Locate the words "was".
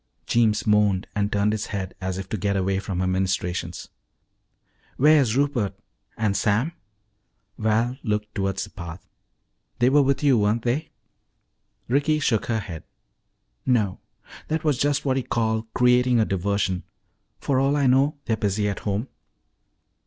14.63-14.79